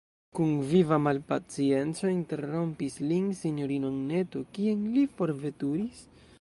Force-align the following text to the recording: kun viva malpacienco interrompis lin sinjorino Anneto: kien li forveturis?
kun 0.37 0.53
viva 0.69 0.97
malpacienco 1.07 2.09
interrompis 2.13 2.97
lin 3.11 3.29
sinjorino 3.43 3.93
Anneto: 3.97 4.45
kien 4.57 4.85
li 4.97 5.09
forveturis? 5.21 6.05